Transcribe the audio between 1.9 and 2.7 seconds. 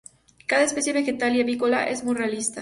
muy realista.